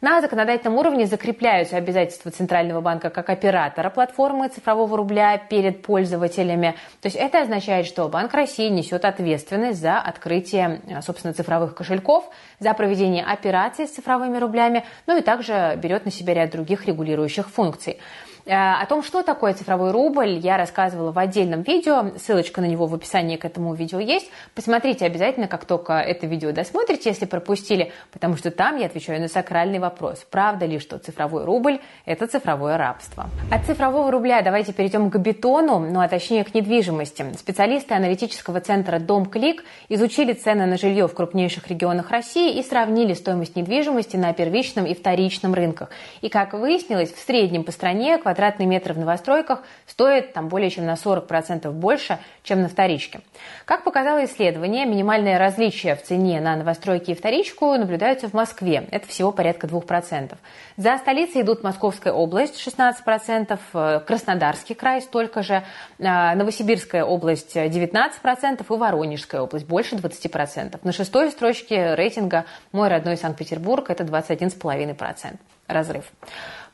На 0.00 0.20
законодательном 0.20 0.76
уровне 0.76 1.06
закрепляются 1.06 1.78
обязательства 1.78 2.30
Центрального 2.30 2.82
банка 2.82 3.08
как 3.08 3.30
оператора 3.30 3.88
платформы 3.88 4.50
цифрового 4.50 4.98
рубля 4.98 5.38
перед 5.38 5.80
пользователями. 5.80 6.74
То 7.00 7.06
есть 7.06 7.16
это 7.16 7.40
означает, 7.40 7.86
что 7.86 8.06
Банк 8.10 8.34
России 8.34 8.68
несет 8.68 9.06
ответственность 9.06 9.80
за 9.80 9.98
открытие, 9.98 10.82
собственно, 11.00 11.32
цифровых 11.32 11.74
кошельков, 11.74 12.28
за 12.58 12.74
проведение 12.74 13.24
операций 13.24 13.86
с 13.86 13.92
цифровыми 13.92 14.36
рублями, 14.36 14.84
ну 15.06 15.16
и 15.16 15.22
также 15.22 15.78
берет 15.82 16.04
на 16.04 16.10
себя 16.10 16.34
ряд 16.34 16.50
других 16.50 16.84
регулирующих 16.84 17.48
функций. 17.48 17.98
Э, 18.46 18.74
о 18.82 18.86
том, 18.86 19.02
что 19.02 19.22
такое 19.22 19.54
цифровой 19.54 19.90
рубль, 19.90 20.38
я 20.38 20.56
рассказывала 20.56 21.12
в 21.12 21.18
отдельном 21.18 21.62
видео. 21.62 22.12
Ссылочка 22.18 22.60
на 22.60 22.66
него 22.66 22.86
в 22.86 22.94
описании 22.94 23.36
к 23.36 23.44
этому 23.44 23.74
видео 23.74 23.98
есть. 23.98 24.30
Посмотрите 24.54 25.06
обязательно, 25.06 25.48
как 25.48 25.64
только 25.64 25.94
это 25.94 26.26
видео 26.26 26.52
досмотрите, 26.52 27.08
если 27.08 27.24
пропустили, 27.24 27.92
потому 28.12 28.36
что 28.36 28.50
там 28.50 28.76
я 28.76 28.86
отвечаю 28.86 29.20
на 29.20 29.28
сакральный 29.28 29.78
вопрос. 29.78 30.26
Правда 30.30 30.66
ли, 30.66 30.78
что 30.78 30.98
цифровой 30.98 31.44
рубль– 31.44 31.80
это 32.04 32.26
цифровое 32.26 32.76
рабство? 32.76 33.30
От 33.50 33.64
цифрового 33.64 34.10
рубля 34.10 34.42
давайте 34.42 34.72
перейдем 34.72 35.10
к 35.10 35.16
бетону, 35.16 35.78
ну 35.78 36.00
а 36.00 36.08
точнее 36.08 36.44
к 36.44 36.54
недвижимости. 36.54 37.24
Специалисты 37.38 37.94
аналитического 37.94 38.60
центра 38.60 38.98
«Дом 38.98 39.26
Клик» 39.26 39.64
изучили 39.88 40.34
цены 40.34 40.66
на 40.66 40.76
жилье 40.76 41.08
в 41.08 41.14
крупнейших 41.14 41.68
регионах 41.68 42.10
России 42.10 42.58
и 42.58 42.62
сравнили 42.62 43.14
стоимость 43.14 43.56
недвижимости 43.56 44.16
на 44.16 44.32
первичном 44.34 44.84
и 44.84 44.94
вторичном 44.94 45.54
рынках. 45.54 45.90
И, 46.20 46.28
как 46.28 46.52
выяснилось, 46.52 47.12
в 47.12 47.18
среднем 47.18 47.64
по 47.64 47.72
стране 47.72 48.18
квадратный 48.18 48.33
квадратный 48.34 48.66
метр 48.66 48.94
в 48.94 48.98
новостройках 48.98 49.62
стоит 49.86 50.32
там 50.32 50.48
более 50.48 50.68
чем 50.68 50.86
на 50.86 50.94
40% 50.94 51.70
больше, 51.70 52.18
чем 52.42 52.62
на 52.62 52.68
вторичке. 52.68 53.20
Как 53.64 53.84
показало 53.84 54.24
исследование, 54.24 54.86
минимальное 54.86 55.38
различие 55.38 55.94
в 55.94 56.02
цене 56.02 56.40
на 56.40 56.56
новостройки 56.56 57.12
и 57.12 57.14
вторичку 57.14 57.66
наблюдаются 57.76 58.28
в 58.28 58.32
Москве. 58.32 58.88
Это 58.90 59.06
всего 59.06 59.30
порядка 59.30 59.68
2%. 59.68 60.34
За 60.76 60.98
столицей 60.98 61.42
идут 61.42 61.62
Московская 61.62 62.12
область 62.12 62.58
16%, 62.58 63.60
э, 63.72 64.00
Краснодарский 64.04 64.74
край 64.74 65.00
столько 65.00 65.44
же, 65.44 65.62
э, 65.98 66.34
Новосибирская 66.34 67.04
область 67.04 67.56
19% 67.56 68.68
и 68.68 68.74
Воронежская 68.74 69.42
область 69.42 69.66
больше 69.68 69.94
20%. 69.94 70.80
На 70.82 70.90
шестой 70.90 71.30
строчке 71.30 71.94
рейтинга 71.94 72.46
«Мой 72.72 72.88
родной 72.88 73.16
Санкт-Петербург» 73.16 73.90
это 73.90 74.02
21,5% 74.02 75.38
разрыв. 75.66 76.04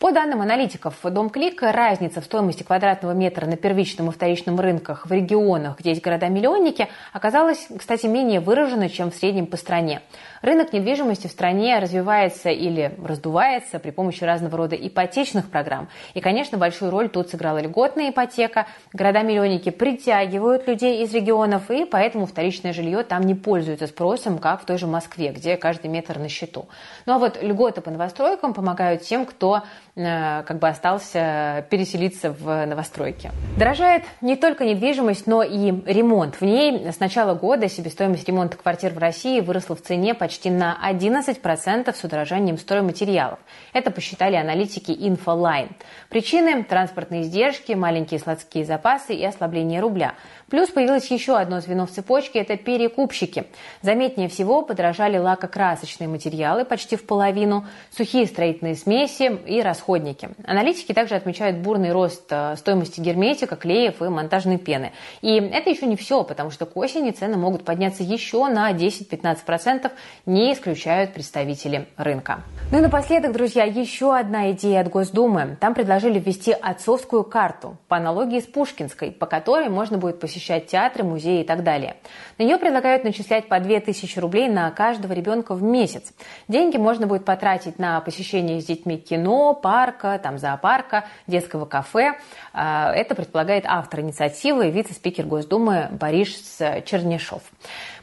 По 0.00 0.12
данным 0.12 0.40
аналитиков 0.40 0.94
Дом 1.02 1.28
Клик, 1.28 1.60
разница 1.60 2.22
в 2.22 2.24
стоимости 2.24 2.62
квадратного 2.62 3.12
метра 3.12 3.44
на 3.44 3.58
первичном 3.58 4.08
и 4.08 4.12
вторичном 4.12 4.58
рынках 4.58 5.04
в 5.04 5.12
регионах, 5.12 5.78
где 5.78 5.90
есть 5.90 6.02
города-миллионники, 6.02 6.88
оказалась, 7.12 7.68
кстати, 7.78 8.06
менее 8.06 8.40
выражена, 8.40 8.88
чем 8.88 9.10
в 9.10 9.14
среднем 9.14 9.44
по 9.44 9.58
стране. 9.58 10.00
Рынок 10.40 10.72
недвижимости 10.72 11.26
в 11.26 11.30
стране 11.30 11.78
развивается 11.78 12.48
или 12.48 12.94
раздувается 13.04 13.78
при 13.78 13.90
помощи 13.90 14.24
разного 14.24 14.56
рода 14.56 14.74
ипотечных 14.74 15.50
программ. 15.50 15.90
И, 16.14 16.22
конечно, 16.22 16.56
большую 16.56 16.90
роль 16.90 17.10
тут 17.10 17.28
сыграла 17.28 17.58
льготная 17.58 18.08
ипотека. 18.08 18.66
Города-миллионники 18.94 19.68
притягивают 19.68 20.66
людей 20.66 21.04
из 21.04 21.12
регионов, 21.12 21.70
и 21.70 21.84
поэтому 21.84 22.24
вторичное 22.24 22.72
жилье 22.72 23.02
там 23.02 23.24
не 23.24 23.34
пользуется 23.34 23.86
спросом, 23.86 24.38
как 24.38 24.62
в 24.62 24.64
той 24.64 24.78
же 24.78 24.86
Москве, 24.86 25.28
где 25.28 25.58
каждый 25.58 25.88
метр 25.88 26.18
на 26.18 26.30
счету. 26.30 26.68
Ну 27.04 27.16
а 27.16 27.18
вот 27.18 27.42
льготы 27.42 27.82
по 27.82 27.90
новостройкам 27.90 28.54
помогают 28.80 29.02
тем, 29.02 29.26
кто 29.26 29.62
Э, 29.96 30.44
как 30.44 30.58
бы 30.58 30.68
остался 30.68 31.66
переселиться 31.68 32.30
в 32.30 32.64
новостройки. 32.64 33.30
Дорожает 33.58 34.04
не 34.20 34.36
только 34.36 34.64
недвижимость, 34.64 35.26
но 35.26 35.42
и 35.42 35.72
ремонт. 35.84 36.36
В 36.36 36.42
ней 36.42 36.90
с 36.90 37.00
начала 37.00 37.34
года 37.34 37.68
себестоимость 37.68 38.26
ремонта 38.26 38.56
квартир 38.56 38.92
в 38.92 38.98
России 38.98 39.40
выросла 39.40 39.76
в 39.76 39.82
цене 39.82 40.14
почти 40.14 40.48
на 40.48 40.78
11% 40.88 41.94
с 41.94 42.04
удорожанием 42.04 42.56
стройматериалов. 42.56 43.40
Это 43.72 43.90
посчитали 43.90 44.36
аналитики 44.36 44.92
Infoline. 44.92 45.72
Причины– 46.08 46.62
транспортные 46.68 47.22
издержки, 47.22 47.72
маленькие 47.72 48.20
складские 48.20 48.64
запасы 48.64 49.14
и 49.14 49.24
ослабление 49.24 49.80
рубля– 49.80 50.14
Плюс 50.50 50.68
появилось 50.68 51.08
еще 51.12 51.36
одно 51.36 51.60
звено 51.60 51.86
в 51.86 51.90
цепочке– 51.90 52.38
это 52.40 52.56
перекупщики. 52.56 53.44
Заметнее 53.82 54.28
всего 54.28 54.62
подорожали 54.62 55.16
лакокрасочные 55.16 56.08
материалы 56.08 56.64
почти 56.64 56.96
в 56.96 57.06
половину, 57.06 57.66
сухие 57.96 58.26
строительные 58.26 58.69
смеси 58.74 59.38
и 59.46 59.62
расходники. 59.62 60.30
Аналитики 60.44 60.92
также 60.92 61.14
отмечают 61.14 61.58
бурный 61.58 61.92
рост 61.92 62.24
э, 62.30 62.56
стоимости 62.56 63.00
герметика, 63.00 63.56
клеев 63.56 64.02
и 64.02 64.08
монтажной 64.08 64.58
пены. 64.58 64.92
И 65.22 65.36
это 65.36 65.70
еще 65.70 65.86
не 65.86 65.96
все, 65.96 66.24
потому 66.24 66.50
что 66.50 66.66
к 66.66 66.76
осени 66.76 67.10
цены 67.10 67.36
могут 67.36 67.64
подняться 67.64 68.02
еще 68.02 68.46
на 68.48 68.70
10-15%, 68.72 69.90
не 70.26 70.52
исключают 70.52 71.12
представители 71.12 71.88
рынка. 71.96 72.42
Ну 72.70 72.78
и 72.78 72.80
напоследок, 72.80 73.32
друзья, 73.32 73.64
еще 73.64 74.16
одна 74.16 74.52
идея 74.52 74.80
от 74.80 74.88
Госдумы. 74.88 75.56
Там 75.60 75.74
предложили 75.74 76.18
ввести 76.18 76.52
отцовскую 76.52 77.24
карту 77.24 77.76
по 77.88 77.96
аналогии 77.96 78.40
с 78.40 78.46
Пушкинской, 78.46 79.10
по 79.10 79.26
которой 79.26 79.68
можно 79.68 79.98
будет 79.98 80.20
посещать 80.20 80.66
театры, 80.66 81.04
музеи 81.04 81.40
и 81.42 81.44
так 81.44 81.62
далее. 81.64 81.96
На 82.38 82.44
нее 82.44 82.58
предлагают 82.58 83.04
начислять 83.04 83.48
по 83.48 83.58
2000 83.58 84.18
рублей 84.18 84.48
на 84.48 84.70
каждого 84.70 85.12
ребенка 85.12 85.54
в 85.54 85.62
месяц. 85.62 86.12
Деньги 86.48 86.76
можно 86.76 87.06
будет 87.06 87.24
потратить 87.24 87.78
на 87.78 88.00
посещение 88.00 88.59
с 88.60 88.66
детьми 88.66 88.98
кино, 88.98 89.54
парка, 89.54 90.18
там, 90.22 90.38
зоопарка, 90.38 91.04
детского 91.26 91.64
кафе. 91.64 92.18
А, 92.52 92.92
это 92.92 93.14
предполагает 93.14 93.64
автор 93.66 94.00
инициативы, 94.00 94.70
вице-спикер 94.70 95.26
Госдумы 95.26 95.88
Борис 95.92 96.58
Чернешов. 96.84 97.42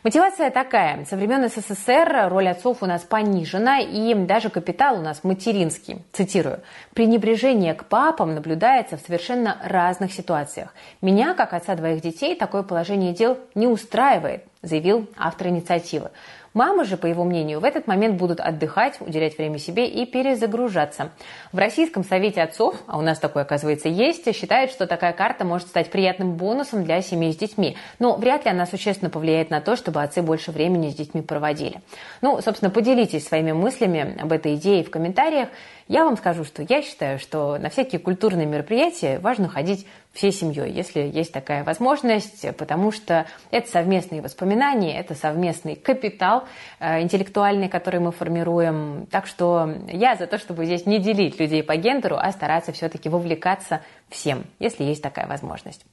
Мотивация 0.04 0.52
такая. 0.52 1.04
Со 1.06 1.18
времен 1.18 1.50
СССР 1.50 2.30
роль 2.30 2.48
отцов 2.48 2.78
у 2.82 2.86
нас 2.86 3.02
понижена, 3.02 3.80
и 3.80 4.14
даже 4.14 4.50
капитал 4.50 5.00
у 5.00 5.02
нас 5.02 5.24
материнский. 5.24 6.04
Цитирую. 6.14 6.62
«Пренебрежение 6.94 7.74
к 7.74 7.86
папам 7.86 8.34
наблюдается 8.34 8.98
в 8.98 9.02
совершенно 9.02 9.58
разных 9.64 10.14
ситуациях. 10.14 10.74
Меня, 11.02 11.34
как 11.34 11.54
отца 11.54 11.76
двоих 11.76 12.02
детей, 12.02 12.36
такое 12.36 12.64
положение 12.64 13.14
дел 13.14 13.38
не 13.56 13.68
устраивает», 13.68 14.46
заявил 14.62 15.10
автор 15.18 15.48
инициативы. 15.48 16.12
Мамы 16.58 16.86
же, 16.86 16.98
по 16.98 17.06
его 17.06 17.24
мнению, 17.24 17.60
в 17.60 17.64
этот 17.64 17.86
момент 17.86 18.16
будут 18.16 18.40
отдыхать, 18.40 19.00
уделять 19.00 19.38
время 19.38 19.60
себе 19.60 19.88
и 19.88 20.08
перезагружаться. 20.08 21.12
В 21.52 21.60
Российском 21.60 22.04
совете 22.04 22.42
отцов, 22.42 22.74
а 22.88 22.98
у 22.98 23.04
нас 23.04 23.20
такое, 23.20 23.44
оказывается, 23.44 23.90
есть, 23.90 24.36
считают, 24.36 24.72
что 24.72 24.88
такая 24.88 25.14
карта 25.14 25.46
может 25.46 25.68
стать 25.68 25.92
приятным 25.92 26.34
бонусом 26.34 26.84
для 26.84 27.04
семей 27.04 27.32
с 27.32 27.38
детьми. 27.38 27.78
Но 28.00 28.16
вряд 28.16 28.46
ли 28.46 28.50
она 28.50 28.66
существенно 28.66 29.12
повлияет 29.12 29.52
на 29.52 29.62
то, 29.62 29.76
чтобы 29.76 30.02
отцы 30.02 30.24
больше 30.24 30.52
времени 30.52 30.90
с 30.90 30.96
детьми 30.96 31.22
проводили. 31.22 31.80
Ну, 32.22 32.42
собственно, 32.42 32.72
поделитесь 32.72 33.28
своими 33.28 33.52
мыслями 33.52 34.20
об 34.20 34.32
этой 34.32 34.56
идее 34.56 34.84
в 34.84 34.90
комментариях. 34.90 35.50
Я 35.88 36.06
вам 36.06 36.18
скажу, 36.18 36.44
что 36.44 36.66
я 36.68 36.82
считаю, 36.82 37.20
что 37.20 37.60
на 37.60 37.70
всякие 37.70 38.00
культурные 38.00 38.48
мероприятия 38.48 39.20
важно 39.20 39.48
ходить 39.48 39.86
всей 40.18 40.32
семьей, 40.32 40.72
если 40.72 41.02
есть 41.02 41.32
такая 41.32 41.64
возможность, 41.64 42.46
потому 42.58 42.92
что 42.92 43.28
это 43.52 43.70
совместные 43.70 44.22
воспоминания, 44.22 45.00
это 45.00 45.14
совместный 45.14 45.76
капитал 45.76 46.46
э, 46.80 47.02
интеллектуальный, 47.02 47.70
который 47.70 48.00
мы 48.00 48.12
формируем. 48.12 49.06
Так 49.12 49.28
что 49.28 49.72
я 49.88 50.16
за 50.16 50.26
то, 50.26 50.40
чтобы 50.40 50.66
здесь 50.66 50.88
не 50.88 50.98
делить 51.00 51.40
людей 51.40 51.62
по 51.62 51.76
гендеру, 51.76 52.18
а 52.20 52.32
стараться 52.32 52.72
все-таки 52.72 53.10
вовлекаться 53.10 53.82
всем, 54.10 54.46
если 54.58 54.84
есть 54.84 55.04
такая 55.04 55.28
возможность. 55.28 55.86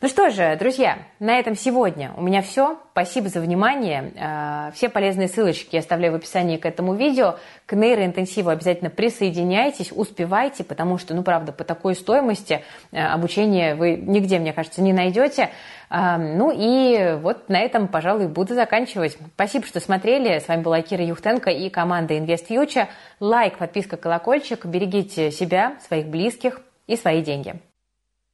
Ну 0.00 0.06
что 0.06 0.30
же, 0.30 0.54
друзья, 0.54 0.98
на 1.18 1.40
этом 1.40 1.56
сегодня 1.56 2.12
у 2.16 2.22
меня 2.22 2.40
все. 2.40 2.78
Спасибо 2.92 3.28
за 3.30 3.40
внимание. 3.40 4.12
Э, 4.14 4.70
все 4.72 4.88
полезные 4.88 5.26
ссылочки 5.26 5.70
я 5.74 5.80
оставляю 5.80 6.12
в 6.12 6.16
описании 6.16 6.56
к 6.56 6.66
этому 6.66 6.94
видео. 6.94 7.34
К 7.66 7.72
нейроинтенсиву 7.72 8.50
обязательно 8.50 8.90
присоединяйтесь, 8.90 9.90
успевайте, 9.90 10.62
потому 10.62 10.98
что, 10.98 11.14
ну 11.14 11.24
правда, 11.24 11.50
по 11.50 11.64
такой 11.64 11.96
стоимости 11.96 12.62
э, 12.92 13.04
обучения 13.04 13.74
вы 13.74 13.96
нигде, 13.96 14.38
мне 14.38 14.52
кажется, 14.52 14.82
не 14.82 14.92
найдете. 14.92 15.50
Э, 15.90 16.16
ну 16.16 16.52
и 16.54 17.18
вот 17.20 17.48
на 17.48 17.58
этом, 17.58 17.88
пожалуй, 17.88 18.28
буду 18.28 18.54
заканчивать. 18.54 19.18
Спасибо, 19.34 19.66
что 19.66 19.80
смотрели. 19.80 20.38
С 20.38 20.46
вами 20.46 20.62
была 20.62 20.80
Кира 20.80 21.04
Юхтенко 21.04 21.50
и 21.50 21.68
команда 21.70 22.14
InvestFuture. 22.14 22.86
Лайк, 23.18 23.58
подписка, 23.58 23.96
колокольчик. 23.96 24.64
Берегите 24.64 25.32
себя, 25.32 25.72
своих 25.88 26.06
близких 26.06 26.60
и 26.86 26.94
свои 26.94 27.20
деньги. 27.20 27.56